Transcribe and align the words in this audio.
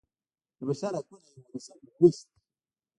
د 0.57 0.59
بشر 0.67 0.91
حقونه 0.99 1.27
یوولسم 1.31 1.77
لوست 1.99 2.25
دی. 2.31 2.39